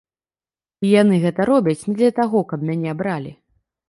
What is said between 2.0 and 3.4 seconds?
таго, каб мяне абралі.